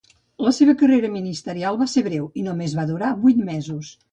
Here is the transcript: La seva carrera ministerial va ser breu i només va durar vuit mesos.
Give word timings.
La 0.45 0.53
seva 0.59 0.73
carrera 0.79 1.11
ministerial 1.17 1.79
va 1.83 1.89
ser 1.93 2.05
breu 2.09 2.27
i 2.43 2.47
només 2.49 2.77
va 2.81 2.89
durar 2.93 3.15
vuit 3.27 3.45
mesos. 3.55 3.97